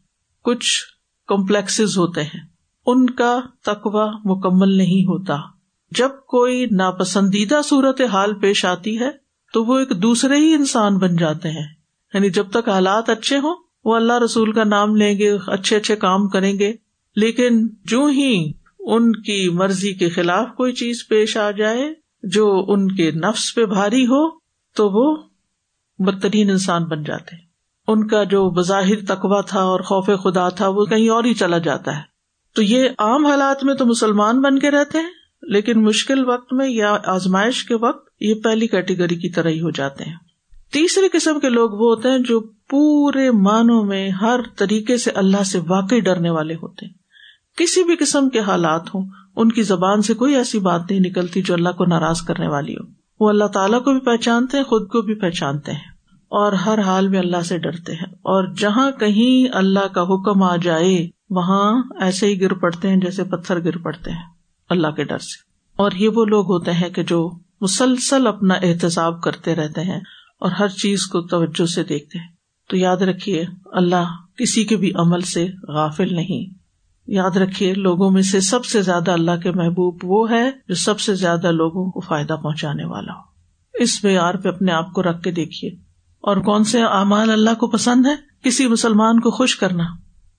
[0.42, 0.82] کچھ
[1.26, 2.40] کمپلیکس ہوتے ہیں۔
[2.86, 5.53] ان کا تقوا مکمل نہیں ہوتا۔
[5.96, 9.10] جب کوئی ناپسندیدہ صورت حال پیش آتی ہے
[9.52, 11.66] تو وہ ایک دوسرے ہی انسان بن جاتے ہیں۔
[12.14, 15.96] یعنی جب تک حالات اچھے ہوں، وہ اللہ رسول کا نام لیں گے، اچھے اچھے
[15.96, 16.72] کام کریں گے۔
[17.16, 22.96] لیکن جو ہی ان کی مرضی کے خلاف کوئی چیز پیش آ جائے، جو ان
[22.96, 24.38] کے نفس پہ بھاری ہو،
[24.76, 25.22] تو وہ
[25.98, 27.36] بدترین انسان بن جاتے۔
[27.88, 31.58] ان کا جو بظاہر تقوا تھا اور خوف خدا تھا، وہ کہیں اور ہی چلا
[31.58, 32.02] جاتا ہے۔
[32.54, 36.68] تو یہ عام حالات میں تو مسلمان بن کے رہتے ہیں۔ لیکن مشکل وقت میں
[36.68, 40.16] یا آزمائش کے وقت یہ پہلی کیٹیگری کی طرح ہی ہو جاتے ہیں۔
[40.72, 45.42] تیسری قسم کے لوگ وہ ہوتے ہیں جو پورے معنوں میں ہر طریقے سے اللہ
[45.42, 46.92] سے واقعی ڈرنے والے ہوتے ہیں۔
[47.56, 51.42] کسی بھی قسم کے حالات ہوں، ان کی زبان سے کوئی ایسی بات نہیں نکلتی
[51.42, 52.84] جو اللہ کو ناراض کرنے والی ہو۔
[53.20, 55.94] وہ اللہ تعالیٰ کو بھی پہچانتے ہیں، خود کو بھی پہچانتے ہیں۔
[56.28, 60.56] اور ہر حال میں اللہ سے ڈرتے ہیں۔ اور جہاں کہیں اللہ کا حکم آ
[60.56, 64.33] جائے، وہاں ایسے ہی گر پڑتے ہیں جیسے پتھر گر پڑتے ہیں۔
[64.74, 65.42] اللہ کے ڈر سے۔
[65.76, 70.00] اور یہ وہ لوگ ہوتے ہیں کہ جو مسلسل اپنا احتساب کرتے رہتے ہیں
[70.40, 72.28] اور ہر چیز کو توجہ سے دیکھتے ہیں۔
[72.68, 74.04] تو یاد رکھیے، اللہ
[74.36, 76.54] کسی کے بھی عمل سے غافل نہیں۔
[77.06, 81.00] یاد رکھیے، لوگوں میں سے سب سے زیادہ اللہ کے محبوب وہ ہے جو سب
[81.00, 83.20] سے زیادہ لوگوں کو فائدہ پہنچانے والا ہو۔
[83.74, 85.70] اس معیار پہ اپنے آپ کو رکھ کے دیکھیے۔
[86.20, 89.84] اور کون سے اعمال اللہ کو پسند ہے کسی مسلمان کو خوش کرنا۔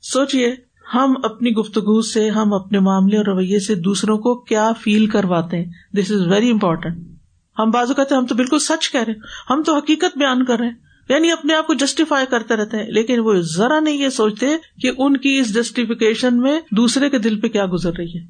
[0.01, 0.55] سوچیے
[0.93, 5.57] ہم اپنی گفتگو سے، ہم اپنے معاملے اور رویے سے دوسروں کو کیا فیل کرواتے
[5.57, 6.97] ہیں؟ دس از ویری امپورٹینٹ
[7.59, 9.13] ہم بازو کہتے ہیں، ہم تو بالکل سچ کہہ رہے
[9.49, 10.73] ہم تو حقیقت بیان کر رہے ہیں۔
[11.09, 14.45] یعنی اپنے آپ کو جسٹیفائی کرتے رہتے ہیں۔ لیکن وہ ذرا نہیں یہ سوچتے
[14.81, 18.25] کہ ان کی اس جسٹیفیکیشن میں دوسرے کے دل پہ کیا گزر رہی ہے۔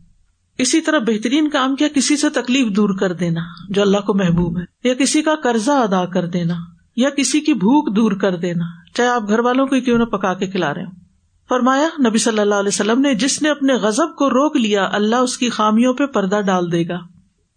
[0.58, 4.60] اسی طرح بہترین کام کیا کسی سے تکلیف دور کر دینا، جو اللہ کو محبوب
[4.60, 6.54] ہے، یا کسی کا قرضہ ادا کر دینا،
[6.96, 10.34] یا کسی کی بھوک دور کر دینا، چاہے آپ گھر والوں کو کیوں نہ پکا
[10.34, 11.05] کے کھلا رہے ہوں۔
[11.50, 15.16] فرمایا، نبی صلی اللہ علیہ وسلم نے، جس نے اپنے غزب کو روک لیا، اللہ
[15.16, 16.98] اس کی خامیوں پہ پردہ ڈال دے گا۔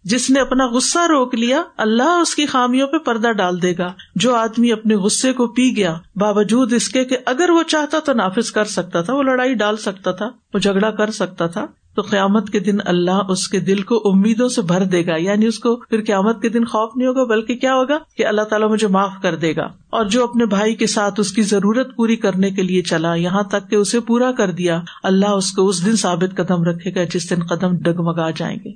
[0.03, 3.93] جس نے اپنا غصہ روک لیا، اللہ اس کی خامیوں پہ پردہ ڈال دے گا۔
[4.15, 8.13] جو آدمی اپنے غصے کو پی گیا، باوجود اس کے کہ اگر وہ چاہتا تو
[8.13, 11.65] نافذ کر سکتا تھا، وہ لڑائی ڈال سکتا تھا، وہ جھگڑا کر سکتا تھا
[11.99, 15.45] تو قیامت کے دن اللہ اس کے دل کو امیدوں سے بھر دے گا۔ یعنی
[15.45, 18.69] اس کو پھر قیامت کے دن خوف نہیں ہوگا، بلکہ کیا ہوگا کہ اللہ تعالیٰ
[18.69, 22.15] مجھے معاف کر دے گا۔ اور جو اپنے بھائی کے ساتھ اس کی ضرورت پوری
[22.15, 25.85] کرنے کے لیے چلا، یہاں تک کہ اسے پورا کر دیا، اللہ اس کو اس
[25.85, 28.69] دن ثابت قدم رکھے گا جس دن قدم ڈگمگا جائیں گے۔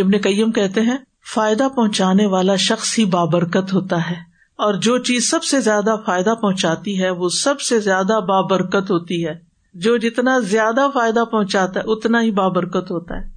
[0.00, 0.98] ابن کئیم کہتے ہیں،
[1.34, 4.16] فائدہ پہنچانے والا شخص ہی بابرکت ہوتا ہے۔
[4.58, 9.26] اور جو چیز سب سے زیادہ فائدہ پہنچاتی ہے، وہ سب سے زیادہ بابرکت ہوتی
[9.26, 9.45] ہے۔
[9.76, 13.36] جو جتنا زیادہ فائدہ پہنچاتا ہے، اتنا ہی بابرکت ہوتا ہے۔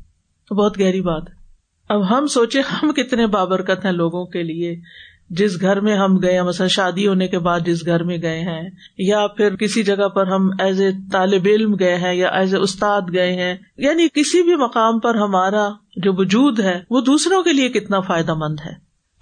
[0.54, 1.34] بہت گہری بات ہے۔
[1.90, 4.76] اب ہم سوچے ہم کتنے بابرکت ہیں لوگوں کے لیے۔
[5.30, 8.70] جس گھر میں ہم گئے، مثلا شادی ہونے کے بعد جس گھر میں گئے ہیں،
[8.98, 12.60] یا پھر کسی جگہ پر ہم ایز اے طالب علم گئے ہیں، یا ایز اے
[12.60, 17.54] استاد گئے ہیں۔ یعنی کسی بھی مقام پر ہمارا جو وجود ہے، وہ دوسروں کے
[17.54, 18.72] لیے کتنا فائدہ مند ہے۔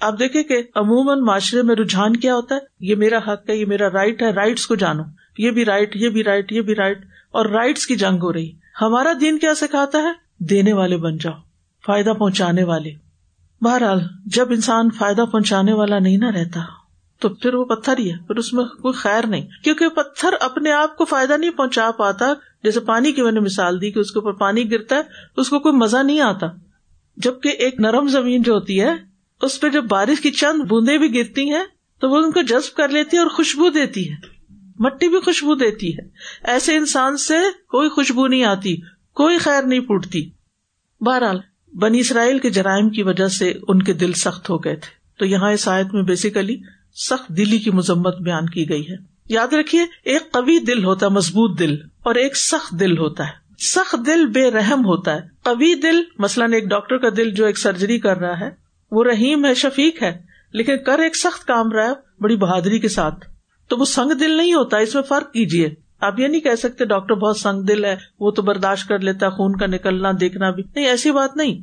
[0.02, 3.66] آپ دیکھیں کہ عموماً معاشرے میں رجحان کیا ہوتا ہے؟ یہ میرا حق ہے، یہ
[3.66, 5.04] میرا رائٹ ہے رائٹس کو جانو۔
[5.38, 8.52] یہ بھی رائٹ یہ بھی رائٹ یہ بھی رائٹ اور رائٹس کی جنگ ہو رہی۔
[8.82, 11.34] ہمارا دین کیا سکھاتا ہے؟ دینے والے بن جاؤ،
[11.86, 12.91] فائدہ پہنچانے والے۔
[13.62, 16.60] بہرحال، جب انسان فائدہ پہنچانے والا نہیں نہ رہتا،
[17.19, 20.71] تو پھر وہ پتھر ہی ہے۔ پھر اس میں کوئی خیر نہیں۔ کیونکہ پتھر اپنے
[20.71, 24.12] آپ کو فائدہ نہیں پہنچا پاتا۔ جیسے پانی کی میں نے مثال دی کہ اس
[24.12, 25.02] کے اوپر پانی گرتا ہے،
[25.38, 26.47] اس کو کوئی مزہ نہیں آتا۔
[27.17, 28.91] جبکہ ایک نرم زمین جو ہوتی ہے،
[29.41, 31.63] اس پہ جب بارش کی چند بوندے بھی گرتی ہیں،
[32.00, 34.37] تو وہ ان کو جذب کر لیتی ہے اور خوشبو دیتی ہے۔
[34.80, 36.10] مٹی بھی خوشبو دیتی ہے۔
[36.44, 37.34] ایسے انسان سے
[37.68, 38.76] کوئی خوشبو نہیں آتی،
[39.13, 40.30] کوئی خیر نہیں پھوٹتی۔
[41.02, 41.40] بہرحال،
[41.74, 45.26] بنی اسرائیل کے جرائم کی وجہ سے ان کے دل سخت ہو گئے تھے۔ تو
[45.26, 46.58] یہاں اس آیت میں بیسیکلی
[46.96, 48.96] سخت دلی کی مذمت بیان کی گئی ہے۔
[49.30, 53.32] یاد رکھیے، ایک قوی دل ہوتا ہے، مضبوط دل، اور ایک سخت دل ہوتا ہے۔
[53.60, 57.60] سخت دل بے رحم ہوتا ہے۔ قوی دل، مثلاً ایک ڈاکٹر کا دل جو ایک
[57.60, 58.50] سرجری کر رہا ہے،
[58.92, 62.90] وہ رحیم ہے، شفیق ہے، لیکن کر ایک سخت کام رہا ہے، بڑی بہادری کے
[62.90, 63.37] ساتھ۔
[63.68, 65.70] تو وہ سنگ دل نہیں ہوتا، اس میں فرق کیجیے
[66.02, 69.30] آپ یہ نہیں کہہ سکتے ڈاکٹر بہت سنگ دل ہے، وہ تو برداشت کر لیتا
[69.30, 71.62] خون کا نکلنا، دیکھنا بھی۔ نہیں، ایسی بات نہیں۔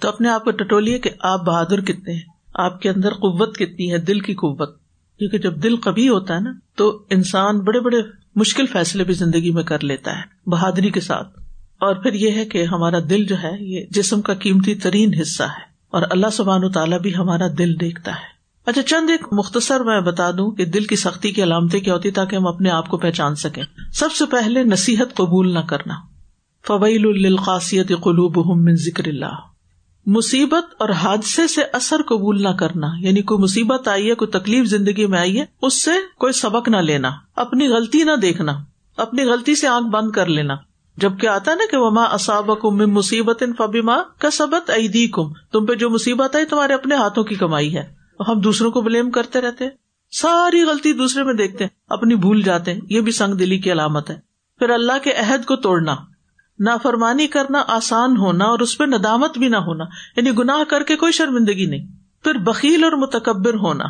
[0.00, 2.20] تو اپنے آپ کو ٹٹولیے کہ آپ بہادر کتنے ہیں،
[2.54, 4.78] آپ کے اندر قوت کتنی ہے، دل کی قوت۔
[5.18, 7.98] کیونکہ جب دل کبھی ہوتا ہے نا، تو انسان بڑے بڑے
[8.34, 11.28] مشکل فیصلے بھی زندگی میں کر لیتا ہے، بہادری کے ساتھ۔
[11.80, 15.42] اور پھر یہ ہے کہ ہمارا دل جو ہے، یہ جسم کا قیمتی ترین حصہ
[15.42, 18.31] ہے۔ اور اللہ سبحان تعالیٰ بھی ہمارا دل دیکھتا ہے۔
[18.66, 22.10] اچھا چند ایک مختصر میں بتا دوں کہ دل کی سختی کی علامتیں کیا ہوتی
[22.10, 25.94] تاکہ ہم اپنے آپ کو پہچان سکیں۔ سب سے پہلے نصیحت قبول نہ کرنا۔
[26.66, 29.32] فویل القاصیت قلوب من ذکر اللہ۔
[30.06, 34.66] مصیبت اور حادثے سے اثر قبول نہ کرنا۔ یعنی کوئی مصیبت آئی ہے، کوئی تکلیف
[34.66, 38.52] زندگی میں آئی ہے، اس سے کوئی سبق نہ لینا۔ اپنی غلطی نہ دیکھنا۔
[38.96, 40.54] اپنی غلطی سے آنکھ بند کر لینا۔
[40.96, 45.66] جب کیا آتا نا کہ وما اصاب کم مصیبت فبیما کا سبت عیدی کم تم
[45.66, 49.40] پہ جو مصیبت آئی، تمہارے اپنے ہاتھوں کی کمائی ہے۔ ہم دوسروں کو بلیم کرتے
[49.40, 49.68] رہتے
[50.10, 53.72] ساری غلطی دوسرے میں دیکھتے ہیں، اپنی بھول جاتے ہیں۔ یہ بھی سنگ دلی کی
[53.72, 54.20] علامت ہے۔
[54.58, 55.96] پھر اللہ کے عہد کو توڑنا،
[56.58, 59.84] نافرمانی کرنا آسان ہونا اور اس پہ ندامت بھی نہ ہونا
[60.16, 61.86] یعنی گناہ کر کے کوئی شرمندگی نہیں۔
[62.24, 63.84] پھر بکیل اور متکبر ہونا،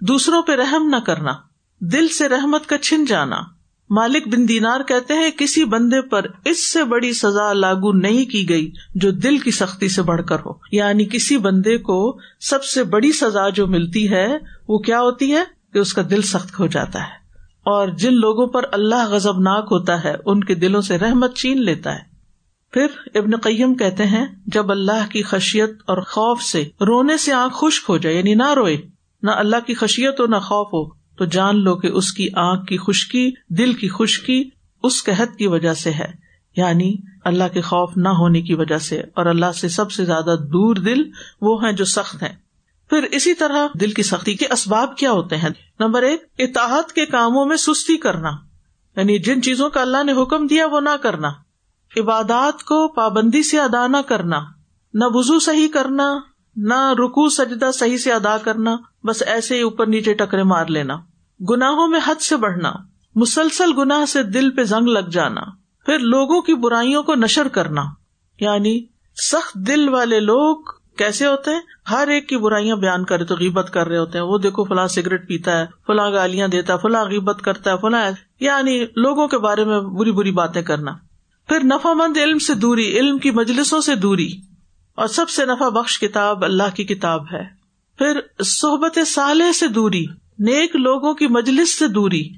[0.00, 1.32] دوسروں پہ رحم نہ کرنا،
[1.80, 3.55] دل سے رحمت کا چھن جانا۔
[3.90, 8.48] مالک بن دینار کہتے ہیں، کسی بندے پر اس سے بڑی سزا لاگو نہیں کی
[8.48, 12.84] گئی جو دل کی سختی سے بڑھ کر ہو۔ یعنی کسی بندے کو سب سے
[12.84, 16.66] بڑی سزا جو ملتی ہے، وہ کیا ہوتی ہے؟ کہ اس کا دل سخت ہو
[16.66, 17.26] جاتا ہے۔
[17.62, 21.62] اور جن لوگوں پر اللہ غزب ناک ہوتا ہے، ان کے دلوں سے رحمت چین
[21.62, 22.16] لیتا ہے۔
[22.70, 27.54] پھر ابن قیم کہتے ہیں، جب اللہ کی خشیت اور خوف سے رونے سے آنکھ
[27.58, 28.76] خشک ہو جائے یعنی نہ روئے،
[29.22, 32.66] نہ اللہ کی خشیت ہو نہ خوف ہو تو جان لو کہ اس کی آنکھ
[32.66, 34.50] کی خشکی، دل کی خشکی
[34.82, 36.12] اس قحط کی وجہ سے ہے۔
[36.56, 40.36] یعنی اللہ کے خوف نہ ہونے کی وجہ سے، اور اللہ سے سب سے زیادہ
[40.40, 41.02] دور دل
[41.40, 42.34] وہ ہیں جو سخت ہیں۔
[42.90, 45.48] پھر اسی طرح دل کی سختی کے اسباب کیا ہوتے ہیں؟
[45.80, 48.30] نمبر ایک اتحاد کے کاموں میں سستی کرنا۔
[48.96, 51.28] یعنی جن چیزوں کا اللہ نے حکم دیا وہ نہ کرنا۔
[51.96, 54.40] عبادات کو پابندی سے ادا نہ کرنا۔
[54.94, 56.18] نہ وزو صحیح کرنا۔
[56.56, 60.96] نہ رکو سجدہ صحیح سے ادا کرنا، بس ایسے ہی اوپر نیچے ٹکرے مار لینا۔
[61.50, 62.72] گناہوں میں حد سے بڑھنا،
[63.14, 65.40] مسلسل گناہ سے دل پہ زنگ لگ جانا،
[65.86, 67.84] پھر لوگوں کی برائیوں کو نشر کرنا۔
[68.40, 68.86] یعنی
[69.32, 70.56] سخت دل والے لوگ
[70.98, 74.24] کیسے ہوتے ہیں؟ ہر ایک کی برائیاں بیان کرے تو غیبت کر رہے ہوتے ہیں۔
[74.24, 78.10] وہ دیکھو فلاں سگریٹ پیتا ہے، فلاں گالیاں دیتا ہے، فلاں غیبت کرتا ہے، فلاں
[78.40, 80.92] یعنی لوگوں کے بارے میں بری بری باتیں کرنا۔
[81.48, 84.55] پھر نفا مند علم سے دوری، علم کی مجلسوں سے دوری۔
[84.96, 87.44] اور سب سے نفع بخش کتاب اللہ کی کتاب ہے۔
[87.98, 90.04] پھر صحبت صالح سے دوری،
[90.38, 92.28] نیک لوگوں کی مجلس سے دوری۔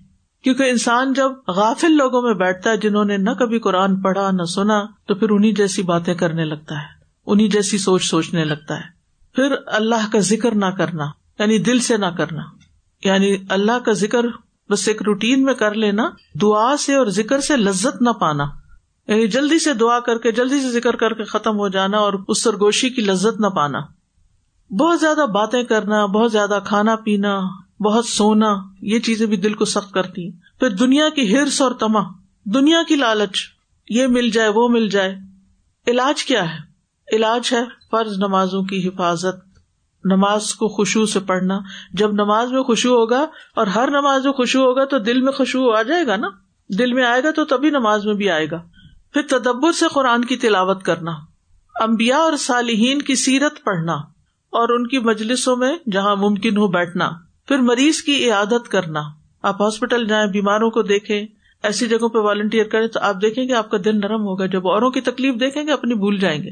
[0.42, 4.42] کیونکہ انسان جب غافل لوگوں میں بیٹھتا ہے جنہوں نے نہ کبھی قرآن پڑھا، نہ
[4.42, 8.98] سنا، تو پھر انہیں جیسی باتیں کرنے لگتا ہے۔ انہیں جیسی سوچ سوچنے لگتا ہے۔
[9.34, 11.04] پھر اللہ کا ذکر نہ کرنا
[11.38, 12.42] یعنی دل سے نہ کرنا۔
[13.04, 14.26] یعنی اللہ کا ذکر
[14.70, 16.10] بس ایک روٹین میں کر لینا،
[16.42, 18.44] دعا سے اور ذکر سے لذت نہ پانا۔
[19.08, 22.12] یعنی جلدی سے دعا کر کے، جلدی سے ذکر کر کے ختم ہو جانا اور
[22.28, 23.78] اس سرگوشی کی لذت نہ پانا۔
[24.70, 27.40] بہت زیادہ باتیں کرنا، بہت زیادہ کھانا پینا،
[27.84, 32.00] بہت سونا، یہ چیزیں بھی دل کو سخت کرتی پھر دنیا کی ہرس اور تما
[32.44, 33.38] دنیا کی لالچ،
[33.88, 35.16] یہ مل جائے، وہ مل جائے۔
[35.86, 36.58] علاج کیا ہے؟
[37.16, 39.48] علاج ہے فرض نمازوں کی حفاظت۔
[40.04, 41.58] نماز کو خوشبو سے پڑھنا۔
[41.92, 45.70] جب نماز میں خوشبو ہوگا اور ہر نماز میں خوشبو ہوگا تو دل میں خوشبو
[45.70, 46.28] آ جائے گا نا۔
[46.78, 48.62] دل میں آئے گا تو تبھی نماز میں بھی آئے گا۔
[49.12, 51.10] پھر تدبر سے قرآن کی تلاوت کرنا
[51.74, 53.92] امبیا اور صالحین کی سیرت پڑھنا
[54.52, 57.10] اور ان کی مجلسوں میں جہاں ممکن ہو بیٹھنا،
[57.48, 59.00] پھر مریض کی عیادت کرنا۔
[59.42, 61.26] آپ ہاسپٹل جائیں، بیماروں کو دیکھیں،
[61.62, 64.68] ایسی جگہوں پہ والنٹیئر کریں تو آپ دیکھیں گے آپ کا دل نرم ہوگا۔ جب
[64.68, 66.50] اوروں کی تکلیف دیکھیں گے، اپنی بھول جائیں گے۔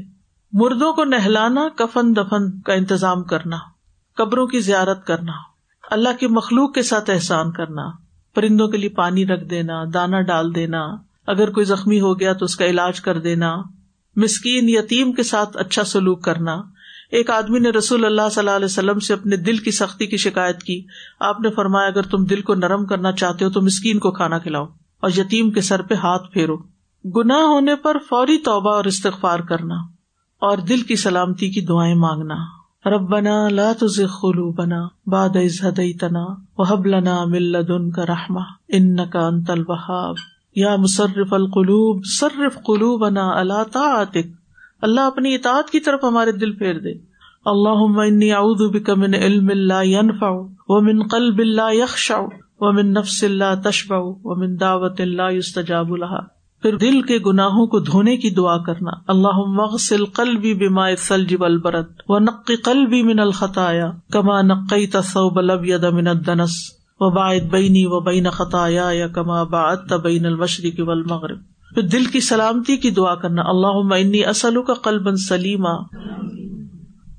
[0.52, 3.56] مردوں کو نہلانا، کفن دفن کا انتظام کرنا،
[4.16, 5.32] قبروں کی زیارت کرنا،
[5.90, 7.82] اللہ کی مخلوق کے ساتھ احسان کرنا،
[8.34, 10.86] پرندوں کے لیے پانی رکھ دینا دانا ڈال دینا
[11.26, 13.56] اگر کوئی زخمی ہو گیا تو اس کا علاج کر دینا،
[14.16, 16.62] مسکین یتیم کے ساتھ اچھا سلوک کرنا۔
[17.10, 20.16] ایک آدمی نے رسول اللہ صلی اللہ علیہ وسلم سے اپنے دل کی سختی کی
[20.16, 20.84] شکایت کی۔
[21.20, 24.38] آپ نے فرمایا، اگر تم دل کو نرم کرنا چاہتے ہو تو مسکین کو کھانا
[24.38, 24.64] کھلاؤ
[25.00, 26.56] اور یتیم کے سر پہ ہاتھ پھیرو۔
[27.04, 29.74] گنا ہونے پر فوری توبہ اور استغفار کرنا
[30.38, 32.34] اور دل کی سلامتی کی دعائیں مانگنا۔
[32.86, 35.36] رب بنا لا خلو بنا باد
[36.00, 36.24] تنا
[36.58, 40.14] وحب لنا ملدن کا رحما ان کا انتل بہاب
[40.56, 44.26] یا مصرف القلوب، صرف قلوب اللہ تعطق
[44.82, 46.92] اللہ اپنی اطاعت کی طرف ہمارے دل پھیر دے۔
[47.44, 50.30] اللہ انی اعوذ بک من علم لا ينفع
[50.68, 52.18] ومن قلب لا يخشع
[52.60, 58.16] ومن نفس لا تشبع ومن دعوت لا يستجاب لها پھر دل کے گناہوں کو دھونے
[58.16, 64.96] کی دعا کرنا۔ اللہ مغسل قلبی بما الثلج والبرد ونقی قلبی من الخطایا کما نقیت
[64.96, 71.38] الثوب الابيض من الدنس۔ وباعد بینی و بین خطایا یا کما بعدت بین المشرق والمغرب۔
[71.74, 75.72] پھر دل کی سلامتی کی دعا کرنا۔ اللہ انی اصل کا قلب سلیما۔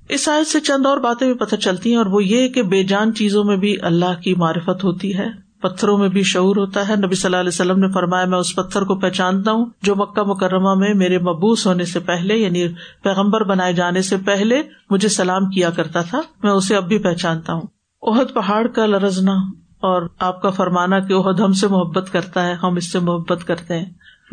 [0.09, 2.83] اس آیت سے چند اور باتیں بھی پتہ چلتی ہیں اور وہ یہ کہ بے
[2.83, 5.27] جان چیزوں میں بھی اللہ کی معرفت ہوتی ہے۔
[5.61, 8.55] پتھروں میں بھی شعور ہوتا ہے۔ نبی صلی اللہ علیہ وسلم نے فرمایا، میں اس
[8.55, 12.67] پتھر کو پہچانتا ہوں جو مکہ مکرمہ میں میرے مبوس ہونے سے پہلے یعنی
[13.03, 17.53] پیغمبر بنائے جانے سے پہلے مجھے سلام کیا کرتا تھا۔ میں اسے اب بھی پہچانتا
[17.53, 17.61] ہوں۔
[18.01, 19.35] عہد پہاڑ کا لرزنا۔
[19.79, 23.47] اور آپ کا فرمانا کہ عہد ہم سے محبت کرتا ہے، ہم اس سے محبت
[23.47, 23.85] کرتے ہیں۔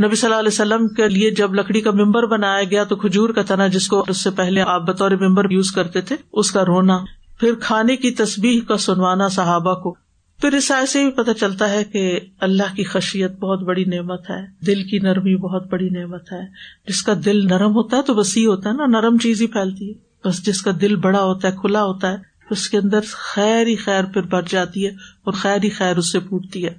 [0.05, 3.29] نبی صلی اللہ علیہ وسلم کے لیے جب لکڑی کا ممبر بنایا گیا تو کھجور
[3.29, 6.65] کا تنا جس کو اس سے پہلے آپ بطور ممبر یوز کرتے تھے، اس کا
[6.65, 6.99] رونا،
[7.41, 9.95] پھر کھانے کی تصبیح کا سنوانا صحابہ کو۔
[10.41, 14.65] پھر اس ایسے بھی پتہ چلتا ہے کہ اللہ کی خشیت بہت بڑی نعمت ہے،
[14.67, 16.43] دل کی نرمی بہت بڑی نعمت ہے۔
[16.89, 19.93] جس کا دل نرم ہوتا ہے تو وسیع ہوتا ہے نا، نرم چیز ہی پھیلتی
[19.93, 22.17] ہے۔ بس جس کا دل بڑا ہوتا ہے، کھلا ہوتا ہے
[22.51, 26.13] اس کے اندر خیر ہی خیر پھر بڑھ جاتی ہے اور خیر ہی خیر اس
[26.13, 26.71] سے پوٹتی ہے۔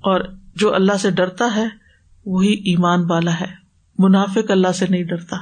[0.00, 0.20] اور
[0.54, 1.64] جو اللہ سے ڈرتا ہے،
[2.26, 3.46] وہی ایمان والا ہے۔
[3.98, 5.36] منافق اللہ سے نہیں ڈرتا۔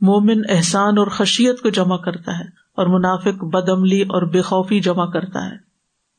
[0.00, 2.44] مومن احسان اور خشیت کو جمع کرتا ہے
[2.76, 5.54] اور منافق بدعملی اور بے خوفی جمع کرتا ہے۔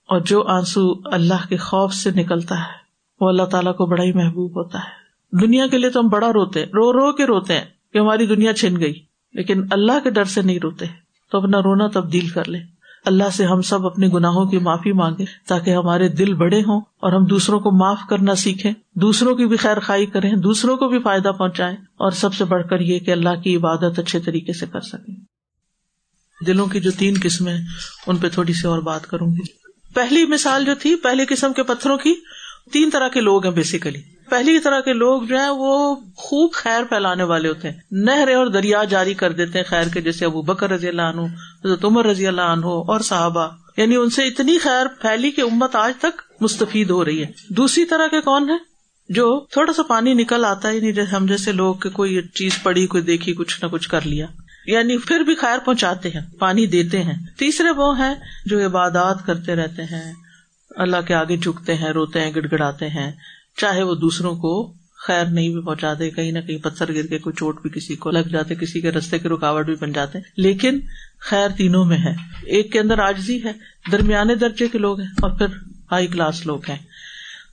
[0.08, 2.74] اور جو آنسو اللہ کے خوف سے نکلتا ہے،
[3.20, 5.04] وہ اللہ تعالیٰ کو بڑا ہی محبوب ہوتا ہے۔
[5.42, 8.54] دنیا کے لیے تو ہم بڑا روتے رو رو کے روتے ہیں کہ ہماری دنیا
[8.54, 9.02] چھن گئی،
[9.34, 10.86] لیکن اللہ کے ڈر سے نہیں روتے۔
[11.32, 12.73] تو اپنا رونا تبدیل کر لے
[13.06, 17.14] اللہ سے ہم سب اپنے گناہوں کی معافی مانگے تاکہ ہمارے دل بڑے ہوں اور
[17.14, 21.00] ہم دوسروں کو معاف کرنا سیکھیں، دوسروں کی بھی خیر خائی کریں، دوسروں کو بھی
[21.00, 24.66] فائدہ پہنچائیں اور سب سے بڑھ کر یہ کہ اللہ کی عبادت اچھے طریقے سے
[24.66, 25.16] کر سکیں۔
[26.48, 27.58] دلوں کی جو تین قسمیں
[28.08, 29.42] ان پہ تھوڑی سی اور بات کروں گی۔
[29.94, 32.14] پہلی مثال جو تھی، پہلی قسم کے پتھروں کی،
[32.72, 36.84] تین طرح کے لوگ ہیں بیسیکلی پہلی طرح کے لوگ جو ہیں وہ خوب خیر
[36.84, 40.42] پھیلانے والے ہوتے ہیں۔ نہر اور دریا جاری کر دیتے ہیں خیر کے، جیسے ابو
[40.42, 41.22] بکر رضی اللہ عنہ،
[41.66, 45.76] حضرت عمر رضی اللہ عنہ اور صحابہ۔ یعنی ان سے اتنی خیر پھیلی کہ امت
[45.76, 48.58] آج تک مستفید ہو رہی ہے۔ دوسری طرح کے کون ہے
[49.10, 53.04] جو تھوڑا سا پانی نکل آتا ہے یعنی ہم جیسے لوگ کوئی چیز پڑی، کوئی
[53.04, 54.26] دیکھی، کچھ نہ کچھ کر لیا۔
[54.68, 59.56] یعنی پھر بھی خیر پہنچاتے ہیں، پانی دیتے ہیں۔ تیسرے وہ ہیں جو عبادات کرتے
[59.56, 60.14] رہتے ہیں،
[60.76, 63.12] اللہ کے آگے جھکتے ہیں، روتے ہیں، گڑ گڑاتے ہیں۔
[63.58, 67.20] چاہے وہ دوسروں کو خیر نہیں بھی پہنچا دے، کہیں نہ کہیں پتھر گر کے
[67.20, 70.20] کوئی چوٹ بھی کسی کو لگ جاتے، کسی کے رستے کی رکاوٹ بھی بن جاتے۔
[70.38, 70.80] لیکن
[71.20, 72.14] خیر تینوں میں ہے۔
[72.44, 73.52] ایک کے اندر آجزی ہے
[73.92, 75.46] درمیانے درجے کے لوگ ہیں اور پھر
[75.92, 76.78] ہائی کلاس لوگ ہیں۔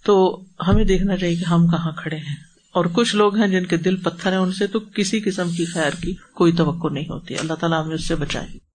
[0.05, 2.37] تو ہمیں دیکھنا چاہیے کہ ہم کہاں کھڑے ہیں۔
[2.73, 5.65] اور کچھ لوگ ہیں جن کے دل پتھر ہیں ان سے تو کسی قسم کی
[5.65, 8.47] خیر کی کوئی توقع نہیں ہوتی۔ اللہ تعالیٰ ہمیں اس سے بچائے۔